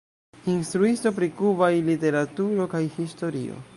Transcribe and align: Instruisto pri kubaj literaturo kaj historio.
Instruisto 0.53 1.11
pri 1.19 1.29
kubaj 1.41 1.71
literaturo 1.91 2.67
kaj 2.73 2.81
historio. 2.97 3.61